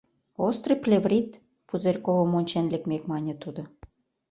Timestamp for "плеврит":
0.83-1.29